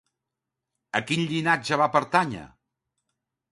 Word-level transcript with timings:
A 0.99 1.01
quin 1.11 1.27
llinatge 1.33 1.79
va 1.83 1.89
pertànyer? 1.99 2.49